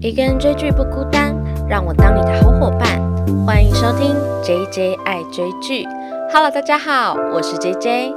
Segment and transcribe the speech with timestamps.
[0.00, 1.34] 一个人追剧不孤单，
[1.68, 3.00] 让我当你的好伙伴。
[3.44, 5.84] 欢迎收听 JJ 爱追剧。
[6.32, 8.14] Hello，大家好，我是 JJ。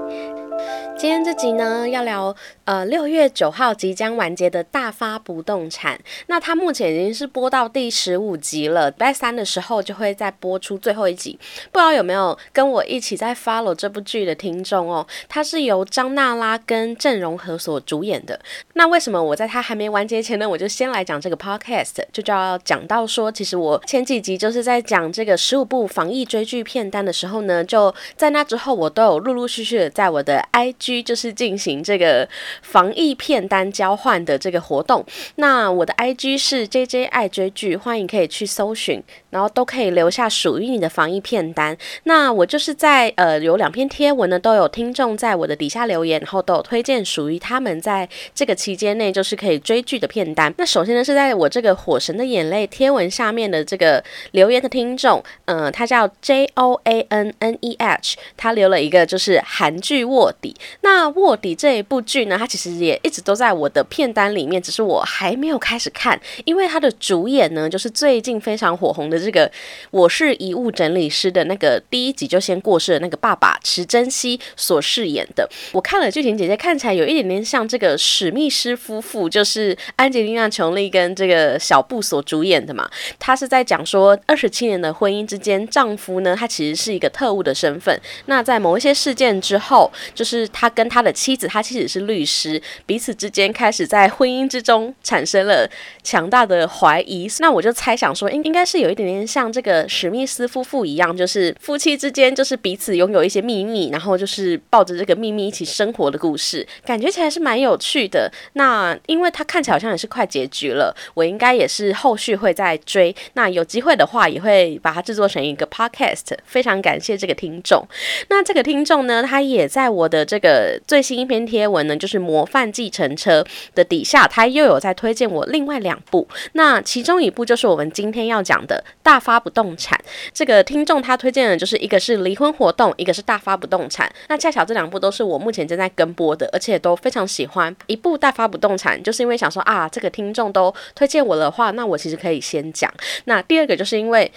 [1.01, 5.99] 今天这集呢，要聊呃六月九号即将完结的大发不动产。
[6.27, 11.39] 那它目前已经是播到第十五集了，拜三的时候就会再播出最后一集。
[11.71, 15.07] 不知道有没有跟我一起在 follow 这部剧的听众哦？
[15.27, 18.39] 它是由张娜拉跟郑容和所主演的。
[18.73, 30.90] 那为什么我在它还没完结前呢，我就先来讲这个 podcast，就就要讲到说，其实我前几集就是在讲这个十五部防疫追剧片单的时候呢，就在那之后，我都有陆陆续续的在我的 IG。
[30.99, 32.27] 就是进行这个
[32.63, 35.05] 防疫片单交换的这个活动。
[35.35, 41.75] 那我的 IG 是 JJ 爱追剧，欢迎可以去搜寻，然后都可以留下属于你的防疫片单。
[42.03, 50.53] 那我就是在呃有两篇贴文呢，都有听众在我的底下留言，然后都有推荐属于他们在这个期间内就是可以追剧的片单。
[50.57, 60.55] 那首先呢是在我这个火神的眼泪贴文下面的这个留言的听众，嗯，他叫 J O A N N E H，他留了一个就是韩剧卧底。
[60.81, 69.47] 那卧底这一部剧呢，它其实也一直都在我的片单里面，只是我还没有开始看，因为它的主演呢，就是最近非常火红的这个
[69.91, 75.47] 《我是遗物整理师》的那个第一集就先过世的那个爸爸池珍熙所饰演的。
[75.71, 82.89] 我看了剧情姐姐，看起来有一点点像这个史密斯夫妇，就是安吉丽娜·琼丽跟这个小布所主演的嘛。
[83.19, 87.95] 他是在讲说，二十七年的婚姻之间，丈夫呢，他其实是一个特务的身份。
[88.25, 90.71] 那在某一些事件之后，就是他。
[90.73, 95.69] 跟他的妻子，他妻子是律师，彼此之间开始在婚姻之中产生了
[96.01, 97.27] 强大的怀疑。
[97.39, 108.31] 那我就猜想说，应应该是有一点点像这个史密斯夫妇一样，就是夫妻之间就是彼此拥有一些秘密，然后就是抱着这个秘密一起生活的故事，感觉起来是蛮有趣的。
[108.53, 113.15] 那因为它看起来好像也是快结局了，我应该也是后续会再追。
[113.33, 116.37] 那有机会的话，也会把它制作成一个 podcast。
[116.45, 117.85] 非常感谢这个听众。
[118.29, 120.79] 那这个听众呢，他也在我的这个。
[120.87, 123.41] 最新一篇贴文呢，就是《模范继承车》
[123.73, 126.27] 的底下，他又有在推荐我另外两部。
[126.53, 129.99] 那其中一部就是我们今天要讲的《大发不动产》。
[130.33, 134.07] 这个听众他推荐的就是一个是《离婚活动》，一个是《大发不动产》。
[134.29, 137.75] 那恰巧这两部都是我目前正在跟播的，而且都非常喜欢。
[137.87, 142.91] 一部《大发不动产》，就是因为想说啊，这个听众都推荐我的话，那我其实可以先讲。
[143.25, 144.31] 那第二个就是因为。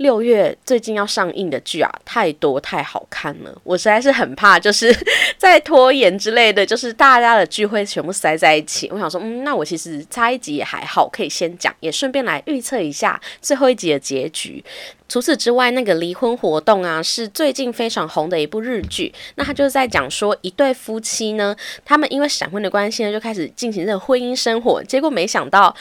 [0.00, 4.90] 六月最近要上映的剧啊，太多太好看了，我实在是很怕，就是
[5.36, 8.88] 在拖延之类的，就是大家的聚会全部塞在一起。
[8.90, 14.64] 我想说，嗯，那我其实差一集也还好，可以先讲，也顺便来预测一下最后一集的结局。
[15.06, 19.12] 除此之外，那个离婚活动啊，是最近非常红的一部日剧。
[19.34, 24.82] 那他就是在讲说，一对夫妻呢，他们因为闪婚的关系呢，就开始进行这个婚姻生活。
[24.84, 25.74] 结果没想到，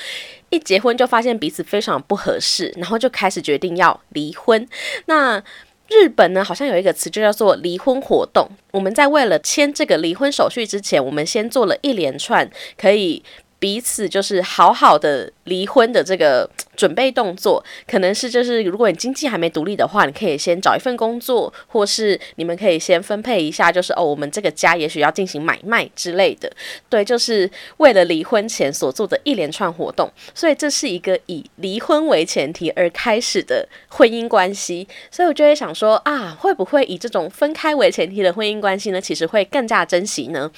[0.50, 4.68] 一结婚就发现彼此非常不合适，然后就开始决定要离婚。
[5.06, 5.42] 那
[5.88, 8.48] 日本呢，好像有一个词就叫做离婚活动。
[8.72, 13.24] 我们在为了签这个离婚手续之前，我们先做了一连串可以
[13.60, 16.50] 彼此就是好好的离婚的这个。
[16.80, 26.50] 准备动作可能是就是，如果你经济还没独立的话，你可以先找一份工作，或是你们可以先分配一下，就是哦，我们这个家也许要进行买卖之类的。
[26.88, 34.88] 对，就是为了离婚前所做的一连串活动，所以这是一个以离婚为前提而开始的婚姻关系。
[35.12, 39.02] 所以我就会想说啊，会不会以这种分开为前提的婚姻关系呢？
[39.02, 40.50] 其实会更加珍惜呢？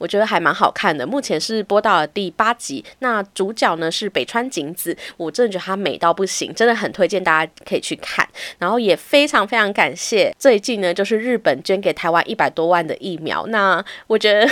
[0.00, 1.06] 我觉得还蛮好看的。
[1.06, 5.60] 目前是播到了第八集，那主角呢是北川景子，我真的觉得。
[5.60, 8.26] 她美到不行，真的很推荐大家可以去看。
[8.58, 13.46] 然后也非常非常感谢最近呢，就是日本捐给台湾一百多万的疫苗。
[13.48, 14.48] 那我觉得。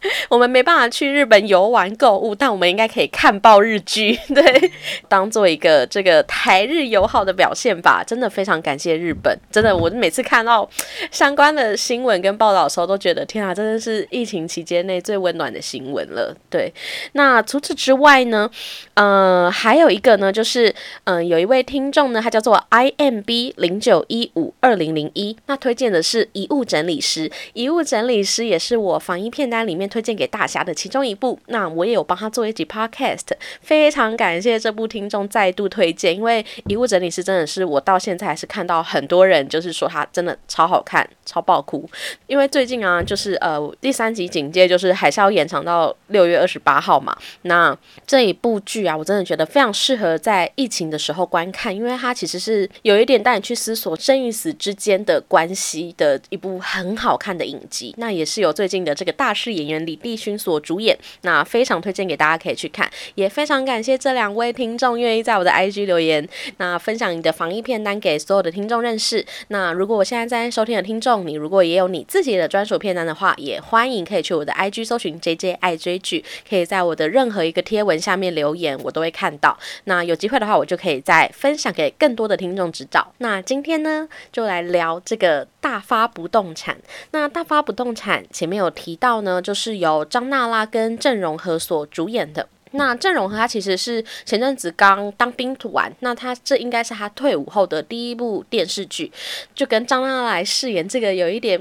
[0.28, 4.70] 我们没办法去日本游玩购物，但我们应该可以看爆日剧， 对，
[5.08, 8.04] 当做一个这个台日友好的表现吧。
[8.06, 10.68] 真的非常感谢日本，真的，我每次看到
[11.10, 16.34] 相关的新闻跟报道的时候，都觉得天啊，真的是疫情期间内最温暖的新闻了。
[16.48, 16.72] 对，
[17.12, 18.48] 那除此之外呢，
[18.94, 20.72] 呃，还有一个呢，就是
[21.04, 29.87] 嗯，有一位听众呢，他叫做 I M B 零九一五二零零一，那推荐的是遗物整理师，遗物整理师也是我防疫片单里面。
[29.88, 33.26] 推荐给大侠的其中一部，那我也有帮他做一集 podcast，
[33.60, 41.88] 非常感谢这部听众再度推荐，因为《遗物整理师》真的是我到现在还是看到很多人就是说他真的超好看、超爆哭。
[42.26, 47.76] 因为最近啊，就是呃第三集警戒就是还是要延长到六月二十八号嘛，那
[48.06, 57.94] 这一部剧啊，我真的觉得非常适合在疫情的时候观看，因为它其实是有一点带你去思索生与死之间的关系的一部很好看的影集。
[57.96, 59.77] 那也是有最近的这个大势演员。
[59.84, 66.28] 李帝勋所主演，那非常推荐给大家可以去看，也非常感谢这两位听众愿意在我的 IG 留言，
[66.58, 69.24] 那分享你的防疫片单给所有的听众认识。
[69.48, 79.58] 那如果我现在在收听的听众，你如果也有你自己的专属片单的话，也欢迎可以去我的 IG 搜寻 JJ 爱追剧，可以在我的任何一个贴文下面留言，我都会看到。
[79.84, 83.12] 那有机会的话，我就可以再分享给更多的听众知道。
[83.18, 86.78] 那今天呢，就来聊这个大发不动产。
[87.10, 92.48] 那大发不动产前面有提到呢，就是由张娜拉跟郑容和所主演的。
[92.72, 99.10] 那郑容和他其实是前阵子刚当兵完，那他这应该是他退伍后的第一部电视剧，
[99.54, 101.60] 就跟张娜拉来饰演这个有一点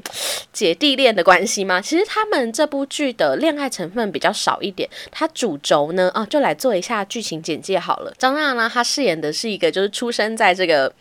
[0.52, 1.80] 姐弟恋的关系吗？
[1.82, 8.14] 其实他们这部剧的恋爱成分比较少一点，他主轴呢，啊，就来做一下剧情简介好了。
[8.18, 10.92] 张娜拉她饰演的是一个就是出生在这个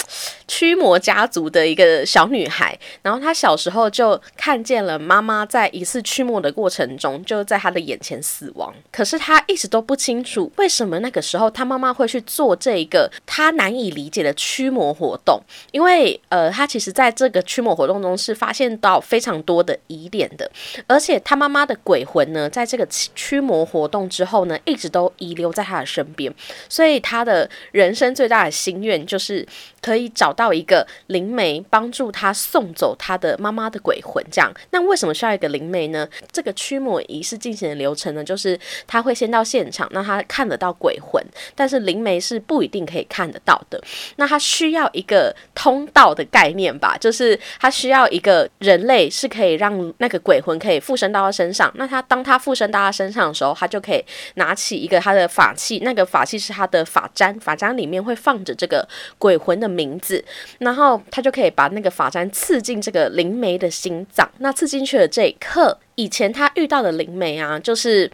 [0.46, 9.95] 驱魔家族的一个小女孩，然后她小时候就看见了妈妈在一次驱魔的过程中就在她的眼前死亡，可是她一直都不。
[9.96, 15.40] 清楚为什么那个时候他妈妈会去做这一个他难以理解的驱魔活动？
[15.72, 20.50] 因为呃，他其实在这个驱魔活动中是发现到非常多的疑点的，
[20.86, 26.32] 而且他妈妈的鬼魂呢，在这个驱魔活动之后呢，一直都遗留在他的身边，
[26.68, 29.46] 所以他的人生最大的心愿就是
[29.80, 34.22] 可以找到一个灵媒，帮助他送走他的妈妈的鬼魂。
[34.30, 36.08] 这样，那为什么需要一个灵媒呢？
[36.30, 39.85] 这个驱魔仪式进行的流程呢，就是他会先到现场。
[39.92, 41.22] 那他看得到鬼魂，
[41.54, 43.82] 但是灵媒是不一定可以看得到的。
[44.16, 51.72] 那他需要一个通道的概念吧，就是他需要一个人类是可以让那个鬼魂可以附身到他身上。
[51.76, 54.04] 那他当他附身到他身上的时候，他就可以
[54.34, 58.86] 拿起一个他的法器，那个法器是他的法簪，法簪里面会放着这个
[59.18, 60.24] 鬼魂的名字，
[60.58, 64.30] 然后他就可以把那个法簪刺进这个灵媒的心脏。
[64.38, 68.10] 那刺进去的这一刻，以前他遇到的灵媒啊，就是。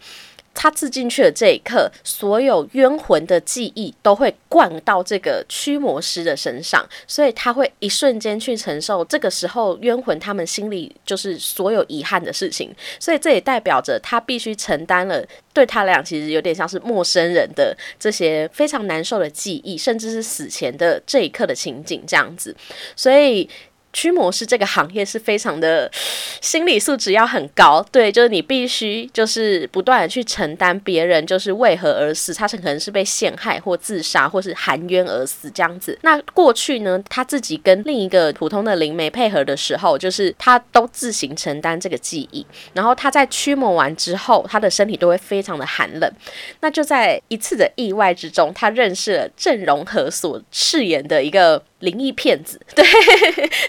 [0.53, 22.55] 他刺进去的这一刻，所有冤魂的记忆都会灌到这个驱魔师的身上，所以他会一瞬间去承受这个时候冤魂他们心里就是所有遗憾的事情，所以这也代表着他必须承担了对他俩其实有点像是陌生人的这些非常难受的记忆，甚至是死前的这一刻的情景这样子，
[22.95, 23.49] 所以。
[23.93, 25.89] 驱魔师这个行业是非常的
[26.41, 35.97] 心理素质要很高，对，就是你必须就是不断的去承担别人就是为何而死，他是可能是被陷害或自杀或是含冤而死这样子。
[36.01, 46.11] 那过去呢，他自己跟另一个普通的灵媒配合的时候，就是他都自行承担这个记忆，然后他在驱魔完之后，他的身体都会非常的寒冷。
[46.61, 51.63] 那就在一次的意外之中，他认识了郑容和所饰演的一个。
[51.83, 52.83] 灵异骗子， 对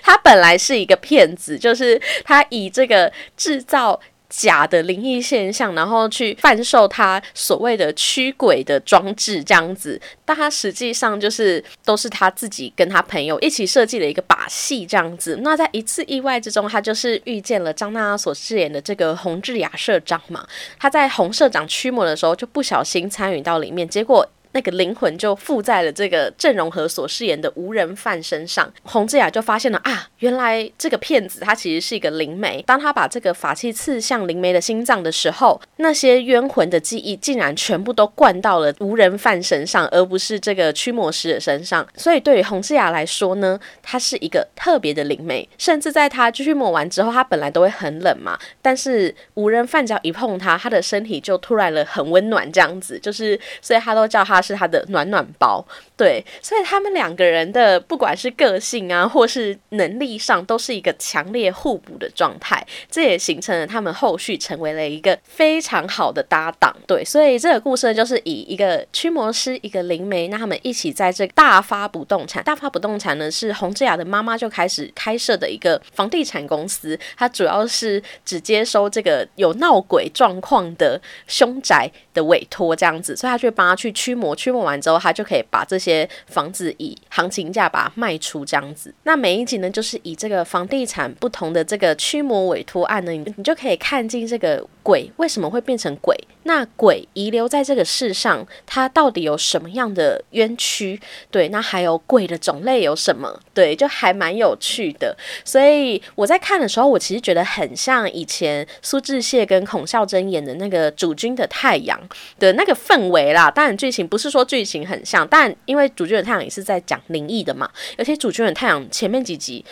[0.02, 15.38] 他本来是一个骗子，就是他以这个制造假的灵异现象，然后去贩售他所谓的驱鬼的装置这样子，但他实际上就是都是他自己跟他朋友一起设计了一个把戏这样子。
[15.42, 20.44] 那在一次意外之中，他就是遇见了张娜拉所饰演的这个洪志雅社长嘛，
[20.80, 24.28] 他在洪社长驱魔的时候就不小心参与到里面，结果。
[24.54, 32.62] 那个灵魂就附在了这个郑容和所饰演的无人犯身上，洪志雅就发现了啊，原来这个骗子他其实是一个灵媒。
[32.62, 41.84] 当他把这个法器刺向灵媒的心脏的时候，那些冤魂的记忆竟然全部都灌到了无人犯身上，而不是这个驱魔师的身上。
[41.96, 54.43] 所以对于洪志雅来说呢，他是一个特别的灵媒，甚至在他继续抹完之后，他本来都会很冷嘛，但是无人犯只要一碰他，他的身体就突然了很温暖，这样子就是，所以他都叫他。
[54.44, 55.64] 是他的暖暖包，
[55.96, 84.33] 对，所以他们两个人的不管是个性啊，或是能力上，都是一个强烈互补的状态，这也形成了他们后续成为了一个非常好的搭档，对，所以这个故事就是以一个驱魔师，一个灵媒，那他们一起在这大发不动产，大发不动产呢是洪志雅的妈妈就开始开设的一个房地产公司，它主要是只接收这个有闹鬼状况的凶宅的委托这样子，所以他就帮他去驱魔。
[84.34, 88.92] 驱魔完之后，他就可以把这些房子以行情价把它卖出，这样子。
[89.04, 96.16] 那每一集呢，就是以这个房地产不同的这个驱魔委托案呢，你你就可以看进这个鬼为什么会变成鬼。
[96.44, 101.00] 那鬼遗留在这个世上，它到底有什么样的冤屈？
[101.30, 103.40] 对，那还有鬼的种类有什么？
[103.52, 105.16] 对，就还蛮有趣的。
[105.44, 111.98] 所以我在看的时候，我其实觉得很像以前苏志燮跟孔孝真演的那个《主君的太阳》
[112.38, 113.50] 的那个氛围啦。
[113.50, 119.64] 当然剧情不是说剧情很像，但因为《主君的太阳》也是在讲灵异的嘛，而且《主君的太阳》前面几集。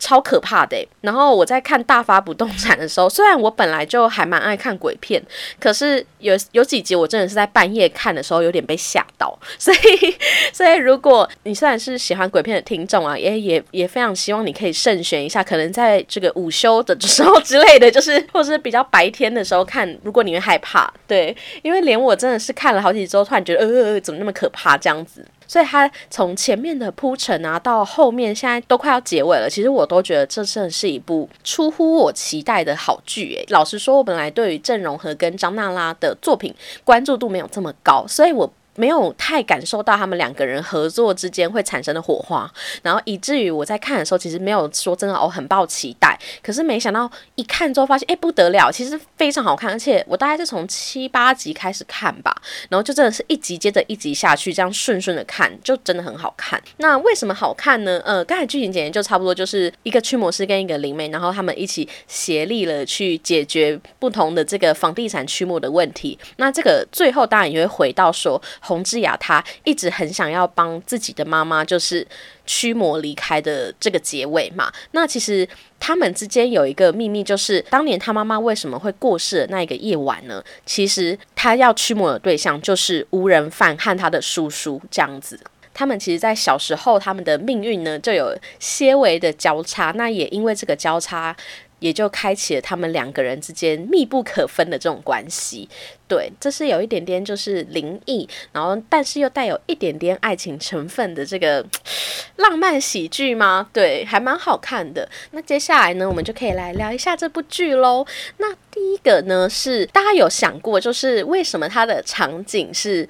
[0.00, 0.76] 超可怕的。
[1.02, 5.22] 然后我在看大发不动产的时候，虽然我本来就还蛮爱看鬼片，
[5.60, 9.38] 可是有有几集我真的是在半夜看的时候有点被吓到。
[9.58, 10.16] 所以，
[10.52, 25.24] 所以如果你虽然是喜欢鬼片的听众啊，也也也非常希望你可以慎选一下，可能在这个午休的时候之类的，就是或者是比较白天的时候看，如果你会害怕，对，因为连我真的是看了好几周，突然觉得呃，怎么那么可怕这样子。
[25.50, 33.44] 所以它从前面的铺陈啊，到后面现在都快要结尾了，其实我都觉得这真的是一部出乎我期待的好剧诶。
[33.48, 36.54] 老实说，我本来对于郑容和跟张娜拉的作品
[36.84, 38.48] 关注度没有这么高，所以我。
[38.80, 42.50] 没有太感受到他们两个人合作之间会产生的火花，
[42.82, 46.18] 然后以至于我在看的时候，其实没有说真的哦很抱期待。
[46.42, 52.34] 可是没想到一看之后发现，哎不得了，其实非常好看，而且我大概是从七八集开始看吧，
[52.70, 56.58] 然后就真的是一集接着一集下去，这样顺顺的看，就真的很好看。
[56.78, 58.00] 那为什么好看呢？
[58.06, 66.18] 呃，刚才剧情简介就差不多就是一个驱魔师跟一个灵媒，然后他们一起协力了去解决不同的这个房地产驱魔的问题。
[66.36, 68.40] 那这个最后当然也会回到说。
[68.70, 72.06] 洪志雅她一直很想要帮自己的妈妈，就是
[72.46, 74.72] 驱魔离开的这个结尾嘛。
[74.92, 75.46] 那其实
[75.80, 80.42] 他们之间有一个秘密，就是当年他妈妈为什么会过世的那一个夜晚呢？
[80.64, 85.40] 其实他要驱魔的对象就是无人犯和他的叔叔这样子。
[85.74, 89.92] 他们其实，在小时候，他们的命运呢就有些微的交叉。
[89.96, 91.36] 那也因为这个交叉。
[91.80, 95.68] 也就开启了他们两个人之间密不可分的这种关系，
[96.06, 101.66] 对，这是有一点点就是灵异，然后但是又带有一点点爱情成分的这个
[102.36, 103.68] 浪漫喜剧吗？
[103.72, 105.08] 对，还蛮好看的。
[105.32, 108.06] 那接下来呢，我们就可以来聊一下这部剧喽。
[108.38, 113.08] 那第一个呢，是大家有想过，就是为什么它的场景是？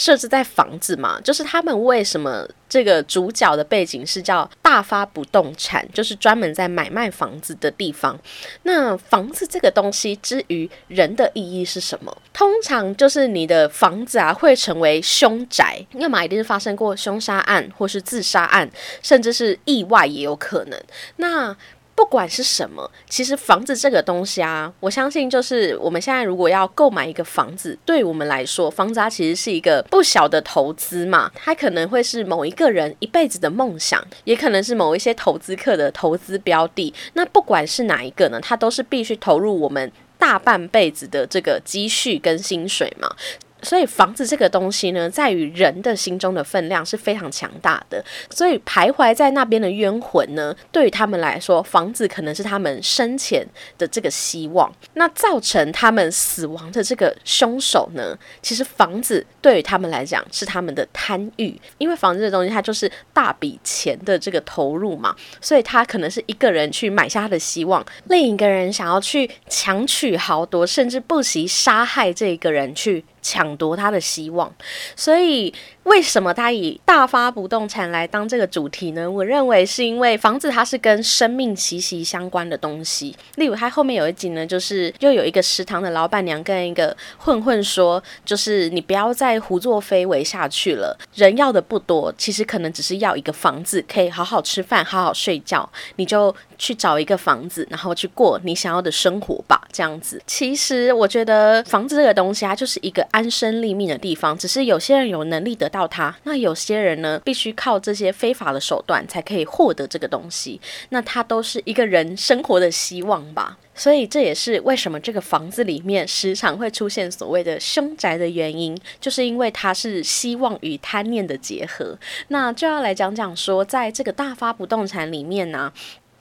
[0.00, 8.18] 设置在房子嘛，就是他们为什么这个主角的背景是叫大发不动产，就是专门在买卖房子的地方。
[8.62, 12.16] 那房子这个东西之于人的意义是什么？
[12.32, 18.70] 通常就是你的房子啊会成为凶宅，要么一定是发生过凶杀案，或是自杀案，
[19.02, 20.80] 甚至是意外也有可能。
[21.16, 21.54] 那
[22.00, 31.30] 不管是什么，其实房子这个东西啊，我相信就是我们现在如果要购买一个房子，对我们来说，房子它其实是一个不小的投资嘛。
[31.34, 36.92] 它可能会是某一个人一辈子的梦想，也可能是某一些投资客的投资标的。
[37.12, 43.14] 那不管是哪一个呢，它都是必须投入我们大半辈子的这个积蓄跟薪水嘛。
[43.62, 48.04] 所以房子这个东西呢，在于人的心中的分量是非常强大的。
[48.30, 53.46] 所以徘徊在那边的冤魂呢，对于他们来说，房子可能是他们生前
[53.78, 54.72] 的这个希望。
[54.94, 73.04] 那造成他们死亡的这个凶手呢，其实房子对于他们来讲是他们的贪欲，因为房子这东西它就是大笔钱的这个投入嘛，所以他可能是一个人去买下他的希望，另一个人想要去强取豪夺，甚至不惜杀害这一个人去。
[73.22, 74.54] 抢夺他的希望，
[74.96, 75.52] 所以。
[75.90, 79.10] 为什么他以大发不动产来当这个主题呢？
[79.10, 83.14] 我认为是因为房子它是跟生命息息相关的东西。
[83.34, 90.96] 例如，他后面有一集呢，就是又有一个食堂的老板娘跟一个混混说，就是你不要再胡作非为下去了。
[91.14, 95.68] 人要的不多，其实可能只是要一个房子，可以好好吃饭、好好睡觉。
[95.96, 99.60] 你就去找一个房子，然后去过你想要的生活吧。
[99.72, 104.38] 这样子，其实我觉得房子这个东西，它就是一个安身立命的地方。
[104.38, 105.70] 只是有些人有能力得。
[105.70, 110.60] 到他，那有些人呢，必须靠这些非法的手段才可以获得这个东西。
[110.90, 113.58] 那他都是一个人生活的希望吧。
[113.74, 121.98] 所以这也是为什么这个房子里面时常会出现所谓的凶宅的原因，就是因为它是希望与贪念的结合。
[122.28, 125.72] 那就要来讲讲说，在这个大发不动产里面呢，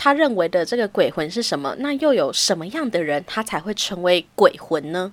[0.01, 1.75] 他认为的这个鬼魂是什么？
[1.79, 5.11] 那又有什么样的人他才会成为鬼魂呢？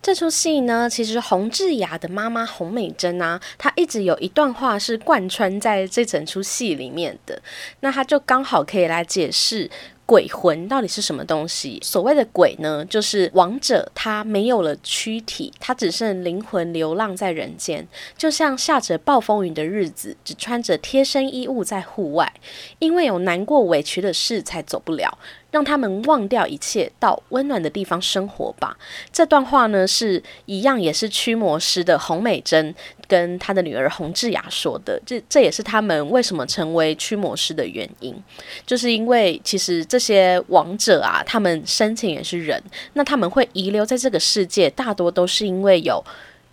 [0.00, 7.42] 这出戏呢，其实洪智雅的妈妈洪美珍啊，她一直有一段话是贯穿在这整出戏里面的，
[7.80, 9.68] 那她就刚好可以来解释。
[10.08, 11.78] 鬼魂到底是什么东西？
[11.82, 17.86] 所谓的鬼呢，就是亡者，他没有了躯体，他只剩灵魂流浪在人间，
[18.16, 22.32] 就像下着暴风雨的日子，只穿着贴身衣物在户外，
[22.78, 25.18] 因为有难过委屈的事才走不了。
[25.50, 28.76] 让他们忘掉一切，到温暖的地方生活吧。
[29.10, 32.74] 这段话呢，是一样，也是驱魔师的洪美珍
[33.06, 35.00] 跟他的女儿洪志雅说的。
[35.06, 38.14] 这这也是他们为什么成为驱魔师的原因，
[38.66, 42.62] 就是因为其实这些亡者啊，他们生前也是人，
[42.92, 46.04] 那他们会遗留在这个世界，大多都是因为有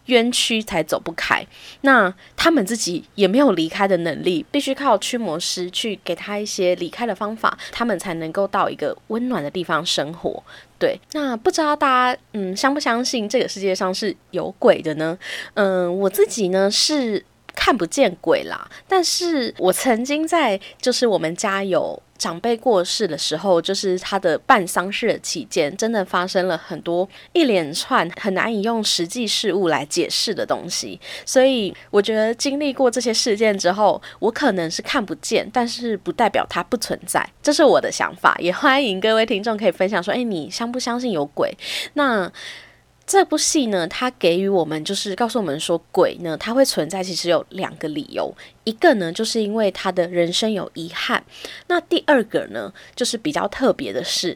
[0.05, 1.45] 冤屈才走不开。
[1.81, 10.43] 那他们自己也没有离开的能力，必须靠驱魔师去给他一些离开的方法，他们才能够到一个温暖的地方生活。
[10.77, 15.17] 对，那不知道大家嗯相不相信这个世界上是有鬼的呢？
[15.53, 17.23] 嗯，我自己呢是
[17.55, 22.01] 看不见鬼啦，但是我曾经在就是我们家有。
[22.17, 30.97] 长辈过世的时候，就是他的办丧事的期间，真的发生了很多一连串很难以用实际事物来解释的东西。
[31.25, 37.21] 所以，我觉得经历过这些事件之后，我可能是看不见，但是不代表它不存在。
[37.43, 41.53] 这是我的想法，也欢迎各位听众可以分享说：“诶，你相不相信有鬼？”
[41.95, 42.31] 那。
[43.07, 48.33] 这部戏呢，它给予我们就是告诉我们说，鬼呢它会存在，其实有两个理由。
[48.63, 51.21] 一个呢，就是因为他的人生有遗憾；
[51.67, 54.35] 那第二个呢，就是比较特别的是，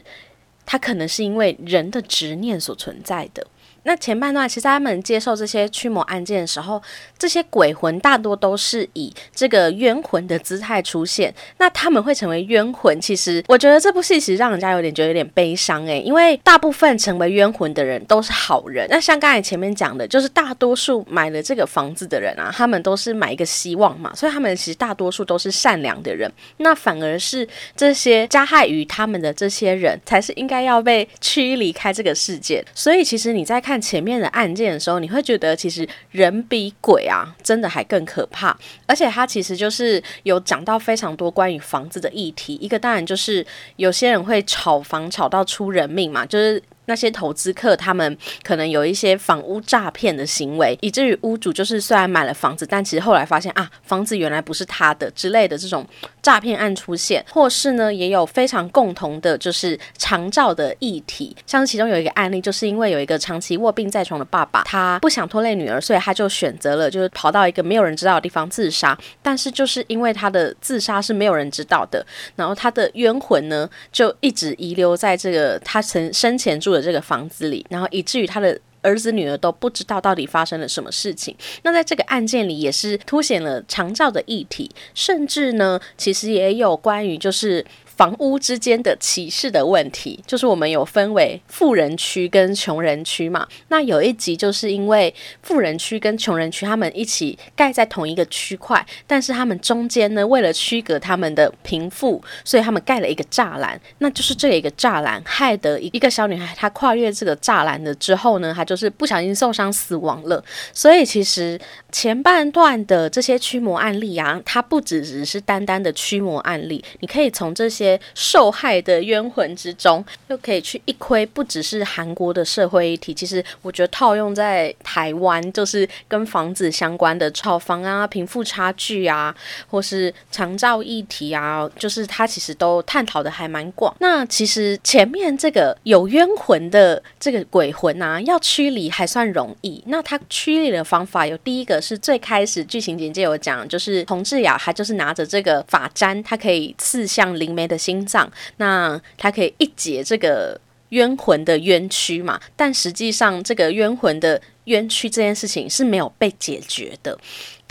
[0.64, 3.44] 它可能是因为人的执念所存在的。
[3.84, 6.80] 那前半段，其实他们接受这些驱魔案件的时候，
[7.18, 11.34] 这些鬼魂大多都是以这个冤魂的姿态出现。
[11.56, 18.86] 那他们会成为冤魂，其实我觉得这部戏其实让人家有点觉得有点悲伤诶，因为大部分成为冤魂的人都是好人。
[18.90, 26.30] 那像刚才前面讲的，就是大多数买了这个房子的人啊，他们都是买一个希望嘛，所以他们其实大多数都是善良的人。
[26.58, 32.62] 那反而是这些加害于他们的这些人，才是应该要被驱离开这个世界。
[32.74, 33.69] 所以其实你在看。
[33.70, 38.58] 看前面的案件的时候，你会觉得其实人比鬼啊，真的还更可怕。
[38.86, 42.56] 而且他其实就是有讲到非常多关于房子的议题。
[42.60, 43.46] 一个当然就是
[43.76, 46.60] 有些人会炒房炒到出人命嘛，就是。
[46.90, 55.86] 那些投资客，他们可能有一些房屋诈骗的行为，以至于屋主就是虽然买了房子，但其实后来发现啊，房子原来不是他的之类的这种
[56.20, 61.36] 诈骗案出现，或是呢，也有非常共同的，就是长照的议题。
[61.46, 68.98] 像其中有一个案例，就是因为有一个长期卧病在床的爸爸，他不想拖累女儿，所以他就选择了就是跑到一个没有人知道的地方自杀。
[69.22, 72.04] 但是就是因为他的自杀是没有人知道的，
[72.34, 76.79] 然后他的冤魂呢，就一直遗留在这个他曾生前住的。
[76.80, 81.36] 这个房子里，然后以至于他的儿子女儿都不知道到底发生了什么事情。
[81.62, 87.64] 那在这个案件里，也是凸显了长照的议题，甚至呢，其实也有关于就是。
[88.00, 93.46] 房屋之间的歧视的问题，就是我们有分为富人区跟穷人区嘛。
[93.68, 103.78] 那有一集就是因为富人区跟穷人区他们一起盖在同一个区块，但是他们中间呢，为了区隔他们的贫富，所以他们盖了一个栅栏。
[103.98, 110.42] 那就是这一个栅栏害得一个小女孩，她跨越这个栅栏的之后呢，她就是不小心受伤死亡了。
[110.72, 111.60] 所以其实
[111.92, 117.89] 前半段的这些驱魔案例啊，它不只只是单单的驱魔案例，你可以从这些。
[118.14, 129.34] 受害的冤魂之中，又可以去一窥，不只是韩国的社会议题，其实我觉得套用在台湾，就是跟房子相关的炒房啊、贫富差距啊，
[129.68, 133.92] 或是长照议题啊，就是它其实都探讨的还蛮广。
[133.98, 139.82] 那其实前面这个有冤魂的这个鬼魂啊，要驱离还算容易。
[139.86, 147.79] 那它驱离的方法有第一个是最开始剧情简介有讲，就是洪志雅，他就是拿着这个法簪，他可以刺向灵媒的。
[147.80, 152.40] 心脏，那它可以一解这个冤魂的冤屈嘛？
[152.54, 157.18] 但实际上，这个冤魂的冤屈这件事情是没有被解决的。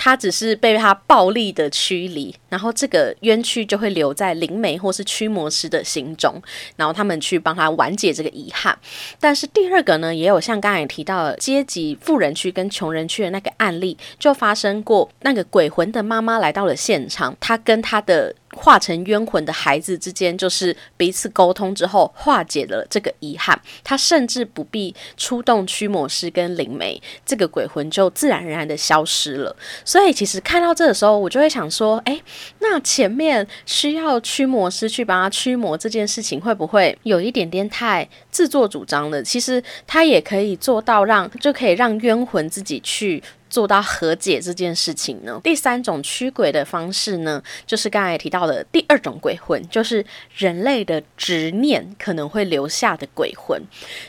[0.02, 6.42] 他只是被他暴力的驱离，然后这个冤屈就会留在灵媒或是驱魔师的心中，
[6.78, 8.80] 然后他们去帮他完结这个遗憾。
[9.20, 18.34] 但是第二个呢，也有像刚才提到的阶级富人区跟穷人区的那个案例，就发生过那个鬼魂的妈妈来到了现场，他跟他的。
[18.56, 23.60] 化成冤魂的孩子之间，就是彼此沟通之后化解了这个遗憾。
[23.84, 29.56] 他甚至不必出动驱魔师跟灵媒，这个鬼魂就自然而然的消失了。
[29.86, 32.22] 所以，其实看到这的时候，我就会想说：，诶，
[32.60, 39.22] 那前面需要驱魔师去帮他驱魔这件事情，会不会有一点点太自作主张了？
[39.22, 43.24] 其实他也可以做到，让就可以让冤魂自己去。
[43.50, 45.40] 做到和解这件事情呢？
[45.44, 53.62] 第三种驱鬼的方式呢，就是刚才提到的第二种鬼魂，就是人类的执念可能会留下的鬼魂。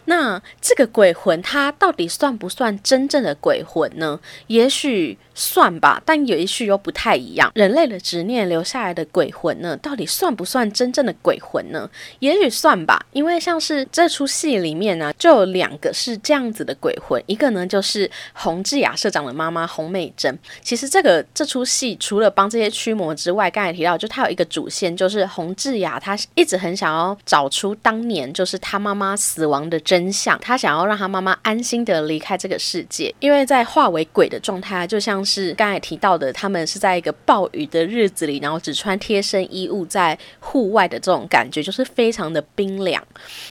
[0.04, 4.20] 那这个鬼魂它到底算不算真正的鬼魂呢？
[4.48, 5.18] 也许。
[5.40, 7.50] 算吧，但也许又不太一样。
[7.54, 11.88] 人类的执念留下来的鬼魂呢，到底算不算真正的鬼魂呢？
[12.18, 20.38] 也许算吧，因为像是这出戏里面呢，就有两个是这样子的鬼魂，一个呢就是洪志雅社长的妈妈洪美珍。
[20.60, 43.00] 其实这个这出戏除了帮这些驱魔之外，刚才提到就他有一个主线，就是洪志雅她一直很想要找出当年就是她妈妈死亡的真相，她想要让她妈妈安心的离开这个世界，因为在化为鬼的状态，就像是刚才提到的，他们是在一个暴雨的日子里，然后只穿贴身衣物在户外的这种感觉，就是非常的冰凉。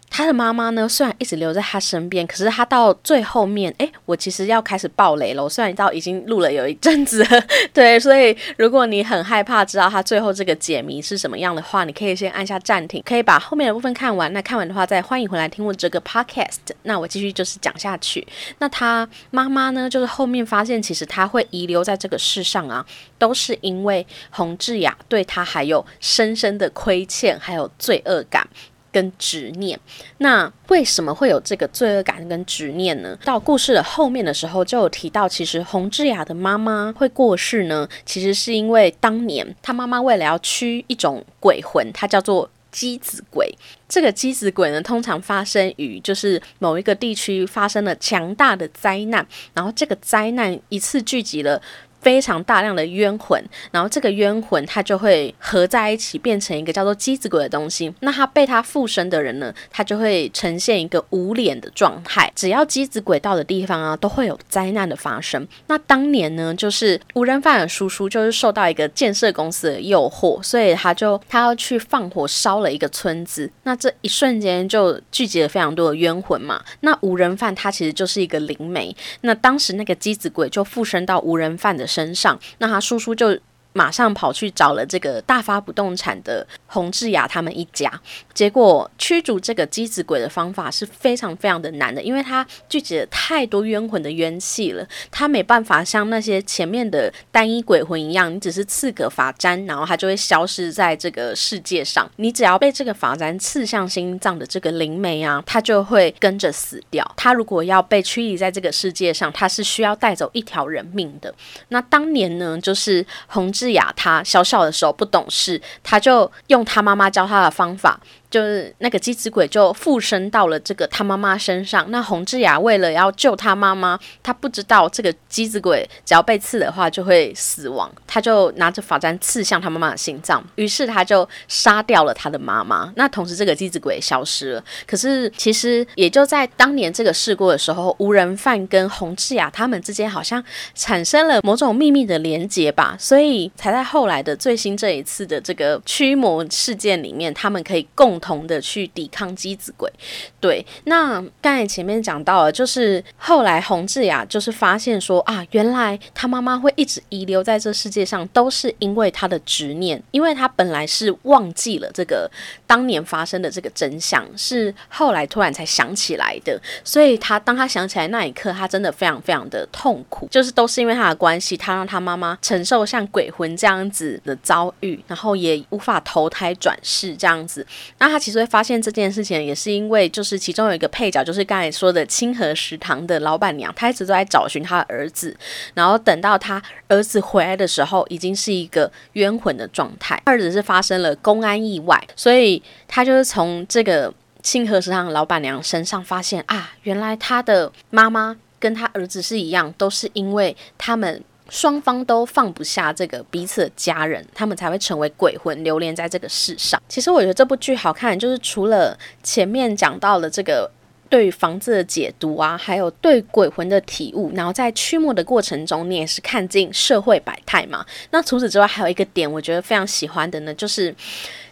[0.10, 5.44] 他的妈妈呢，虽然一直留在他身边，可是他到最后面，哎，我其实要开始爆雷了。
[5.44, 7.26] 我虽然到已经录了有一阵子，
[7.74, 14.32] 对，所以如果你很害怕知道他最后这个解谜是什么样的话，你可以先按下暂停，可以把后面的部分看完。
[14.34, 16.58] 那看完的话，再欢迎回来听我这个 podcast。
[16.84, 18.28] 那我继续就是讲下去。
[18.58, 22.86] 那他妈妈呢，就是后面发现，其实他会遗留在这个世上啊，
[23.18, 28.46] 都是因为洪志雅对他还有深深的亏欠，还有罪恶感。
[28.92, 29.80] 跟执念，
[30.18, 33.16] 那为什么会有这个罪恶感跟执念呢？
[33.24, 43.54] 到故事的后面的时候，就有提到，其实洪志雅的妈妈会过世呢，其实是因为当年他妈妈为了要驱一种鬼魂，它叫做鸡子鬼。
[43.88, 51.62] 这个鸡子鬼呢，通常发生于就是某一个地区发生了强大的灾难，然后这个灾难一次聚集了。
[52.02, 57.94] 非常大量的冤魂，然后这个冤魂它就会合在一起，变成一个叫做鸡子鬼的东西。
[58.00, 62.32] 那他被他附身的人呢，他就会呈现一个无脸的状态。
[62.36, 65.46] 只要鸡子鬼到的地方啊，都会有灾难的发生。
[65.68, 73.52] 那当年呢，就是无人犯的叔叔就是受到一个建设公司的诱惑，所以他就他要去放火烧了一个村子。
[73.64, 76.64] 那这一瞬间就聚集了非常多的冤魂嘛。
[76.80, 78.96] 那无人犯他其实就是一个灵媒。
[79.22, 81.89] 那当时那个鸡子鬼就附身到无人犯的。
[81.90, 83.38] 身上，那他叔叔就。
[83.80, 87.90] 马上跑去找了这个大发不动产的洪志雅他们一家，
[88.34, 102.12] 结果驱逐这个机子鬼的方法是非常非常的难的，因为他聚集了太多冤魂的冤气了，他没办法像那些前面的单一鬼魂一样，你只是刺个法簪，然后他就会消失在这个世界上。
[102.18, 107.10] 你只要被这个法簪刺向心脏的这个灵媒啊，他就会跟着死掉。
[107.16, 111.34] 他如果要被驱离在这个世界上，他是需要带走一条人命的。
[111.70, 113.69] 那当年呢，就是洪志。
[113.74, 118.00] 雅，他小小的时候不懂事，他就用他妈妈教他的方法。
[118.30, 121.90] 就是那个机子鬼就附身到了这个他妈妈身上。
[121.90, 132.94] 那洪志雅为了要救他妈妈，他不知道这个机子鬼只要被刺的话就会死亡，他就拿着法簪刺向他妈妈的心脏，于是他就杀掉了他的妈妈。
[132.96, 134.64] 那同时这个机子鬼消失了。
[134.86, 140.44] 可是其实也就在当年这个事故的时候，无人犯跟洪志雅他们之间好像
[140.76, 148.19] 产生了某种秘密的连结吧，所以才在后来的最新这一次的这个驱魔事件里面，他们可以共。
[148.20, 149.92] 同的去抵抗机子鬼，
[150.40, 150.66] 对。
[150.86, 162.30] 那刚才前面讲到了，就是后来洪志雅就是发现说啊，原来他妈妈会一直遗留在这世界上，都是因为他的执念，因为他本来是忘记了这个
[162.68, 166.60] 当年发生的这个真相，是后来突然才想起来的。
[166.84, 177.66] 所以他当他想起来那一刻，他真的非常非常的痛苦，就是都是因为他的关系，他让他妈妈承受像鬼魂这样子的遭遇，然后也无法投胎转世这样子。
[178.00, 185.36] 那他其实会发现这件事情，也是因为就是其中有一个配角，就是刚才说的清河食堂的老板娘，她一直都在找寻她的儿子，
[185.74, 190.22] 然后等到她儿子回来的时候，已经是一个冤魂的状态。
[190.26, 201.24] 儿子是发生了公安意外，所以他就是从这个清河食堂老板娘身上发现啊，原来他的妈妈跟他儿子是一样，都是因为他们。
[201.50, 206.82] 双方都放不下这个彼此的家人，他们才会成为鬼魂，流连在这个世上。
[206.88, 210.70] 其实我觉得这部剧好看，就是除了前面讲到的这个
[211.10, 217.86] 对房子的解读啊，还有对鬼魂的体悟，然后在驱魔的过程中，你也是看尽社会百态嘛。
[218.12, 220.94] 那除此之外，还有一个点，我觉得非常喜欢的呢，就是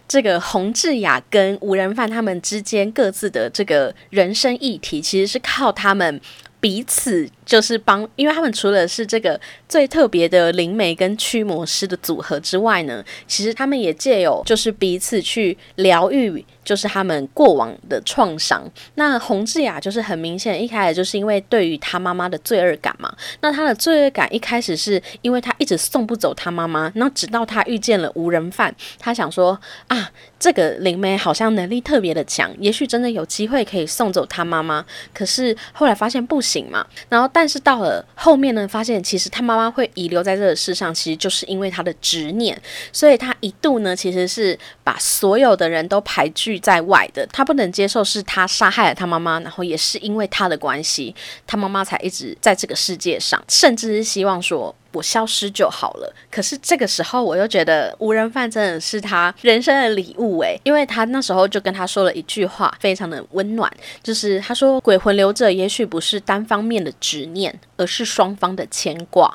[0.06, 6.20] 这个洪志雅跟吴仁范他们之间各自的这个人生议题，其实是靠他们
[6.60, 7.28] 彼此。
[7.46, 18.62] 就是帮，因为他们除了是这个最特别的灵媒跟驱魔师的组合之外呢，其实他们也借有就是彼此去疗愈，就是他们过往的创伤。
[18.96, 23.14] 那洪志雅就是很明显，一开始就是因为对于他妈妈的罪恶感嘛。
[23.40, 34.84] 那他的罪恶感一开始是因为他一直送不走他妈妈，那直到他遇见了无人犯，他想说啊，这个灵媒好像能力特别的强，也许真的有机会可以送走他妈妈。
[35.14, 36.42] 可是后来发现不。
[36.48, 36.86] 行嘛。
[37.10, 42.58] 然后，但是到了后面呢，发现其实他妈妈会遗留在这个世上，其实就是因为他的执念，
[42.90, 47.26] 所以他一度呢，其实是把所有的人都排拒在外的。
[47.32, 51.14] 他不能接受是他杀害了他妈妈，然后也是因为他的关系，
[51.46, 54.74] 他妈妈才一直在这个世界上，甚至是希望说。
[54.98, 56.12] 我消失就好了。
[56.30, 69.32] 可是这个时候，我又觉得无人犯真的是他人生的礼物诶，因为他那时候就跟他说了一句话，非常的温暖，就是他说：“鬼魂留着，也许不是单方面的执念，而是双方的牵挂。”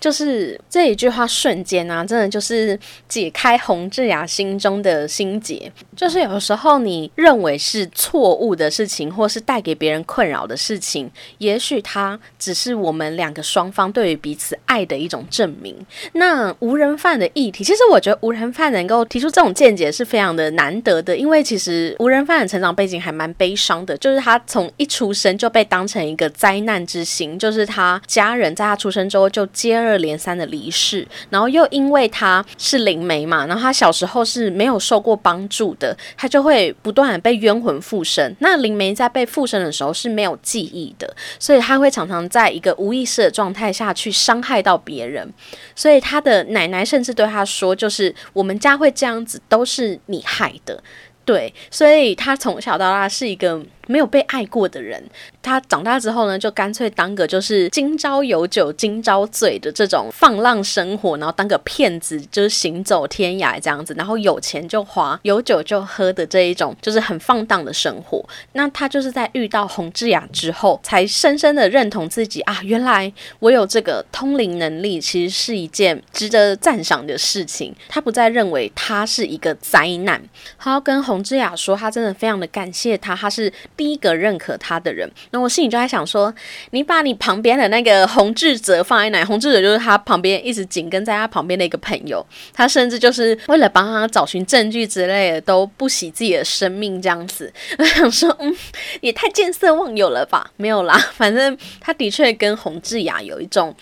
[0.00, 2.76] 就是这一句话瞬间啊，真的就是
[3.08, 5.70] 解开洪志雅心中的心结。
[5.94, 15.03] 就是有时候你认为是错误的事情，或是带给别人困扰的事情，也许它只是我们两个双方对于彼此爱的。
[15.04, 15.74] 一种证明。
[16.12, 38.34] 那无人犯的议题，其实我觉得无人犯能够提出这种见解是非常的难得的，因为其实无人犯的成长背景还蛮悲伤的，就是他从一出生就被当成一个灾难之星，就是他家人在他出生之后就接二连三的离世，然后又因为他是灵媒嘛，然后他小时候是没有受过帮助的，他就会不断的被冤魂附身。
[38.38, 44.80] 那灵媒在被附身的时候是没有记忆的，所以他会常常在一个无意识的状态下去伤害到。
[44.84, 45.32] 别人，
[45.74, 50.82] 所以他的奶奶甚至对他说：“就是我们家会这样子，都是你害的。”
[51.24, 53.60] 对，所以他从小到大是一个。
[53.86, 55.02] 没有被爱过的人，
[55.42, 68.24] 他长大之后呢，就干脆当个就是今朝有酒今朝醉的这种放浪生活，然后当个骗子，就是行走天涯这样子，然后有钱就花，有酒就喝的这一种，就是很放荡的生活。
[68.52, 77.74] 那他就是在遇到洪志雅之后，才深深的认同自己啊，原来我有这个通灵能力，其实是一件值得赞赏的事情。
[77.88, 80.22] 他不再认为他是一个灾难，
[80.58, 83.52] 他要跟洪志雅说，他真的非常的感谢他，他是。
[83.76, 86.32] 第一个认可他的人，那我心里就在想说，
[86.70, 89.24] 你把你旁边的那个洪志泽放在哪？
[89.24, 97.52] 洪志哲就是他旁边一直紧跟在他旁边的一个朋友，他甚至就是为了帮他找寻证据之类的，都不惜自己的生命这样子。
[97.78, 98.54] 我想说，嗯，
[99.00, 100.50] 也太见色忘友了吧？
[100.56, 103.74] 没有啦，反正他的确跟洪志雅有一种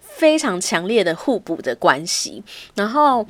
[0.00, 2.42] 非常强烈的互补的关系，
[2.74, 3.26] 然后。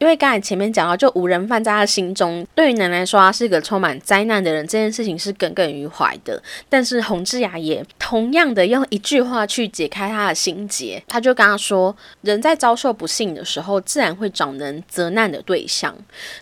[0.00, 6.42] 因为刚才前面讲到，就无人犯在他心中，对于奶奶说他是个充满灾难的人，这件事情是耿耿于怀的。
[6.70, 15.94] 但是洪志雅也同样的用一句话去解开他的心结，他就跟他说：人在遭受不幸的时候，自然会找能责难的对象。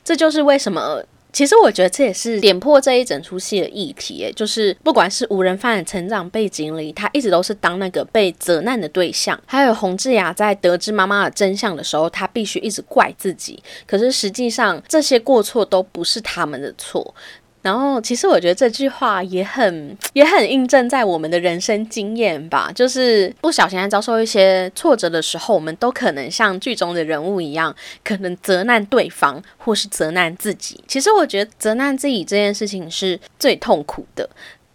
[0.04, 1.02] 这就是为什么。
[1.38, 13.62] 其实我觉得这也是点破这一整出戏的议题，就是不管是无人犯的成长背景里，他一直都是当那个被责难的对象；还有洪志雅在得知妈妈的真相的时候，他必须一直怪自己。
[13.86, 17.14] 可是实际上，这些过错都不是他们的错。
[17.60, 22.70] 然后，其实我觉得这句话也很也很印证在我们的人生经验吧。
[22.74, 30.82] 就是不小心在遭受一些挫折的时候，我们都可能像剧中的人物一样，可能责难对方，或是责难自己。
[30.86, 34.28] 其实我觉得责难自己这件事情是最痛苦的。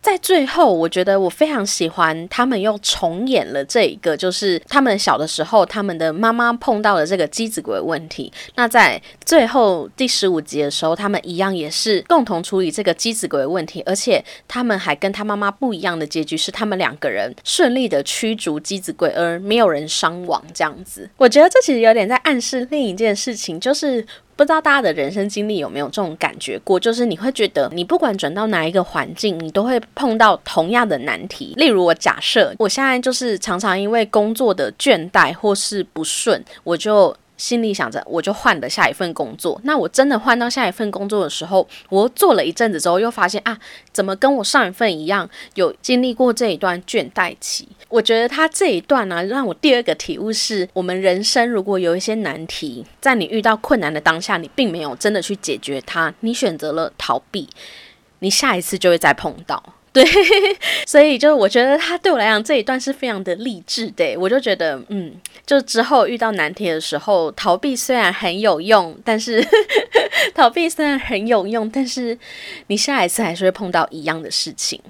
[0.03, 8.31] 在最后，我觉得我非常喜欢他们又重演了这一个，就是他们小的时候，他们的妈妈碰到了这个机子鬼问题。
[8.55, 20.43] 那在最后第十五集的时候，他们一样也是共同处理这个机子鬼问题，而且他们还跟他妈妈不一样的结局，是他们两个人顺利的驱逐机子鬼，而没有人伤亡。
[20.53, 24.05] 这样子，我觉得这其实有点在暗示另一件事情，就是。
[24.35, 26.79] 不知道大家的人生经历有没有这种感觉过？
[26.79, 31.53] 就是你会觉得，你不管转到哪一个环境，你都会碰到同样的难题。
[31.57, 37.15] 例如，我假设我现在就是常常因为工作的倦怠或是不顺，我就。
[37.37, 39.59] 心里想着，我就换了下一份工作。
[39.63, 43.57] 那我真的换到下一份工作的时候，我做了一阵子之后，又发现啊，
[43.91, 47.67] 怎么跟我上一份一样，有经历过这一段倦怠期？
[47.89, 57.49] 我觉得他这一段呢，让我第二个体悟是：我们人生如果有一些难题，在你遇到困难的当下，你并没有真的去解决它，你选择了逃避，
[58.19, 59.61] 你下一次就会再碰到。
[59.93, 60.03] 对，
[60.87, 64.17] 所以就是我觉得他对我来讲这一段是非常的励志的。
[64.17, 65.13] 我就觉得，嗯，
[65.45, 69.45] 就之后遇到难题的时候，逃避虽然很有用，但是
[70.33, 72.17] 逃避虽然很有用，但是
[72.67, 74.81] 你下一次还是会碰到一样的事情。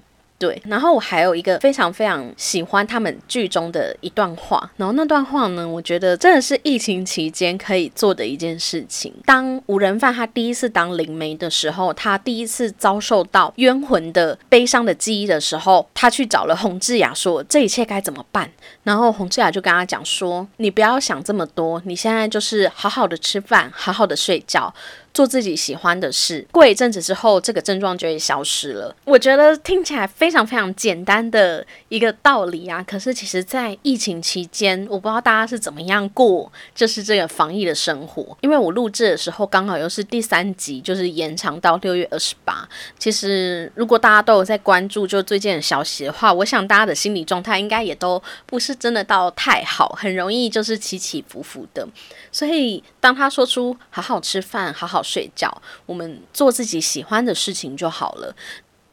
[0.44, 9.14] 对，然后我还有一个非常非常喜欢他们剧中的一段话，然后那段话呢，我觉得真的是疫情期间可以做的一件事情。
[9.26, 18.52] 当无人犯他第一次当灵媒的时候，他第一次遭受到冤魂的悲伤的记忆的时候，他去找了洪志雅说这一切该怎么办，
[18.84, 24.74] 然后洪志雅就跟他讲说，你不要想这么多，你现在就是好好的吃饭，好好的睡觉。
[25.14, 28.96] 做自己喜欢的事，过一阵子之后，这个症状就会消失了。
[29.06, 32.82] 我觉得听起来非常非常简单的一个道理啊。
[32.82, 38.36] 可是其实，在疫情期间，我不知道大家是怎么样过，就是这个防疫的生活。
[38.42, 42.68] 因为我录制的时候刚好又是第三集，就是延长到六月二十八。
[42.98, 51.88] 其实如果大家都有在关注就最近的消息的话，我想大家的心理状态应该也都不是真的到太好，很容易就是起起伏伏的。
[52.32, 58.36] 所以当他说出“好好吃饭，好好睡觉，我们做自己喜欢的事情就好了”，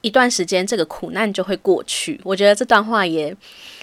[0.01, 2.21] 一段时间这个苦难就会过去。
[2.25, 3.37] 我觉得这段话也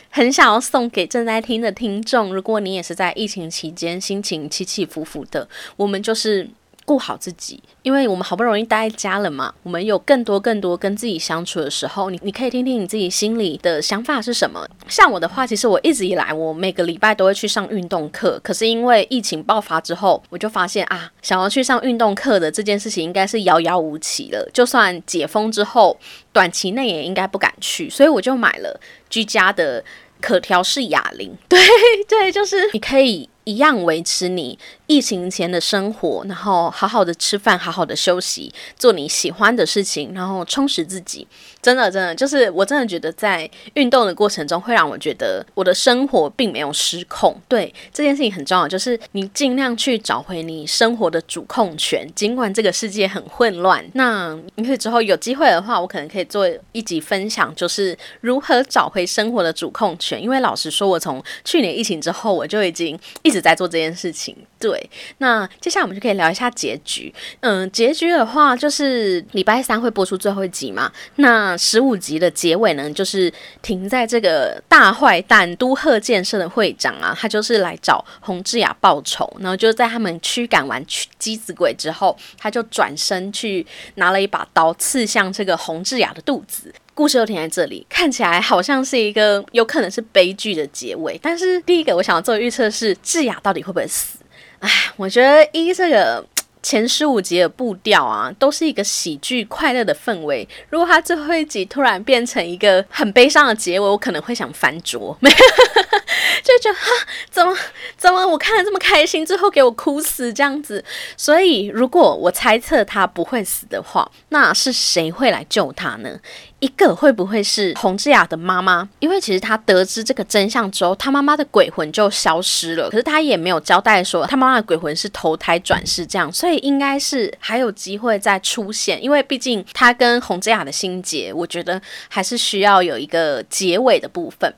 [0.10, 2.34] 很想要送给正在听的听众。
[2.34, 6.50] 如果你也是在疫情期间心情起起伏伏的，我们就是。
[6.88, 14.66] 顾好自己，因为我们好不容易待在家了嘛，我们有更多更多跟自己相处的时候，你你可以听听你自己心里的想法是什么。
[14.88, 24.50] 像我的话，其实我一直以来，我每个礼拜都会去上运动课，可是因为疫情爆发之后，我就发现啊，想要去上运动课的这件事情应该是遥遥无期了。
[24.54, 26.00] 就算解封之后，
[26.32, 29.84] 短期内也应该不敢去，所以我就买了居家的
[30.22, 31.36] 可调式哑铃。
[31.50, 31.60] 对
[32.08, 34.60] 对，就是你可以一样维持你。
[34.88, 41.28] 疫情前的生活，然后好好的吃饭，好好的休息，做你喜欢的事情，然后充实自己。
[41.62, 47.36] 真的，真的，就是我真的觉得在运动的过程中，会让我觉得我的生活并没有失控。
[47.50, 52.10] 对这件事情很重要，就是你尽量去找回你生活的主控权。
[52.16, 60.22] 尽管这个世界很混乱，那因为之后有机会的话，我可能可以做一集分享，就是如何找回生活的主控权。
[60.24, 64.36] 因为老实说，我从去年疫情之后，我就已经一直在做这件事情。
[64.60, 64.90] 对。
[65.20, 67.14] 那接下来我们就可以聊一下结局。
[67.42, 70.92] 嗯，结局的话就是礼拜三会播出最后一集嘛。
[71.16, 80.84] 那十五集的结尾呢，就是停在这个大坏蛋都贺建设的会长啊，他就是来找洪志雅报仇，然后就在他们驱赶完
[81.18, 83.66] 机子鬼之后，他就转身去
[83.96, 86.74] 拿了一把刀刺向这个洪志雅的肚子。
[86.94, 91.16] 故事又停在这里，看起来好像是一个有可能是悲剧的结尾。
[91.22, 94.18] 但是第一个我想要做的预测是，智雅到底会不会死？
[94.60, 96.26] 哎，我觉得一这个
[96.64, 100.48] 前十五集的步调啊，都是一个喜剧快乐的氛围。
[100.70, 106.90] 如果他最后一集突然变成一个很悲伤的结尾，我可能会想翻桌，没 有就觉得哈，
[107.30, 107.56] 怎么
[107.98, 110.84] 怎么我看的这么开心，最后给我哭死这样子。
[111.16, 116.20] 所以如果我猜测他不会死的话，那是谁会来救他呢？
[116.60, 118.90] 一个会不会是洪志雅的妈妈？
[118.98, 122.90] 因为其实他得知这个真相之后，他妈妈的鬼魂就消失了。
[122.90, 129.02] 可是他也没有交代说他妈妈的鬼魂是投胎转世这样，所以应该是还有机会再出现。
[129.04, 134.52] 因为毕竟他跟洪志雅的心结，我觉得还是需要有一个结尾的部分。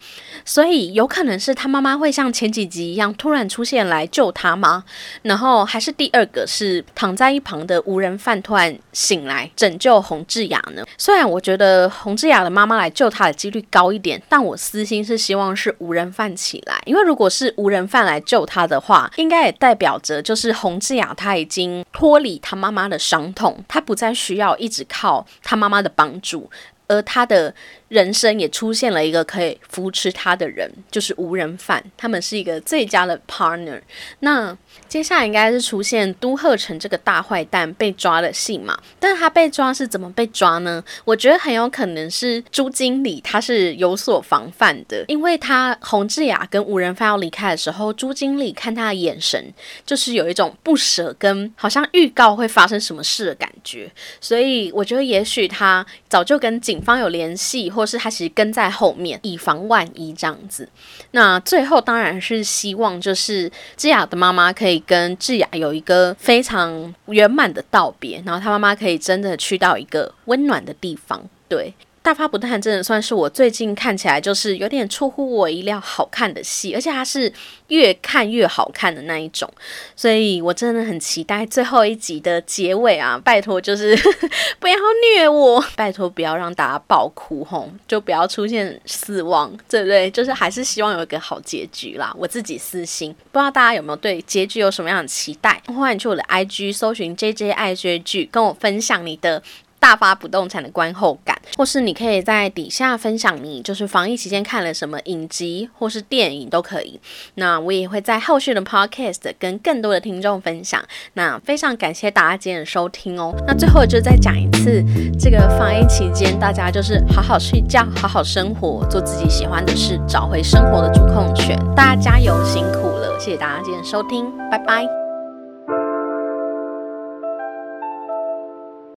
[0.45, 4.85] 所以有可能是他妈妈会像前几集一样突然出现来救他吗？
[5.23, 10.85] 然后还是第二个是躺在一旁的无人犯突然醒来拯救洪志雅呢？
[10.97, 11.88] 虽然我觉得。
[11.89, 26.49] 洪志雅的妈妈来救他的几率高一点，但我私心是希望是无人犯起来，因为如果是无人犯来救他的话，应该也代表着就是洪志雅他已经脱离他妈妈的伤痛，他不再需要一直靠他妈妈的帮助，
[26.87, 27.53] 而他的。
[27.89, 31.83] 人生也出现了一个可以扶持他的人，就是无人犯。
[31.97, 33.81] 他们是一个最佳的 partner。
[34.19, 34.55] 那
[34.87, 38.79] 接下来应该是出现都鹤城这个大坏蛋被抓的戏嘛？
[38.99, 40.83] 但是他被抓是怎么被抓呢？
[41.03, 49.51] 我觉得很有可能是朱经理他是有所防范的，因为他洪志雅跟无人犯要离开的时候，朱经理看他的眼神
[49.85, 57.67] 就是有一种不舍跟好像预告会发生什么事的感觉，所以我觉得也许他早就跟警方有联系。
[57.79, 60.67] 或是他其实跟在后面，以防万一这样子。
[61.11, 71.23] 那最后当然是希望，就是智雅的妈妈可以跟智雅有一个非常圆满的道别，然后他妈妈可以真的去到一个温暖的地方。
[71.47, 71.73] 对。
[72.09, 77.31] 大发不谈真的算是我最近看起来就是有点出乎我意料好看的戏，而且它是
[77.67, 79.47] 越看越好看的那一种，
[79.95, 83.21] 所以我真的很期待最后一集的结尾啊！
[83.23, 83.95] 拜托，就是
[84.59, 84.75] 不要
[85.15, 90.09] 虐我，拜托不要让大家爆哭吼，就不要出现死亡，对不对？
[90.09, 92.11] 就是还是希望有一个好结局啦。
[92.17, 95.61] 我自己私心，不知道大家有没有对结局有什么样的期待？
[95.67, 99.43] 欢迎去我的 IG 搜寻 JJ 爱追剧，跟我分享你的。
[99.79, 106.99] 大发不动产的观后感，或是你可以在底下分享你就是防疫期间看了什么影集或是电影都可以。
[107.35, 110.83] 那我也会在后续的 podcast 跟更多的听众分享。
[111.13, 113.33] 那非常感谢大家今天的收听哦。
[113.47, 114.83] 那最后就再讲一次，
[115.19, 121.57] 这个防疫期间大家就是好好睡觉，好好生活，做自己喜欢的事，找回生活的主控权。
[121.75, 125.08] 大家加油，辛苦了，谢谢大家今天的收听，拜拜。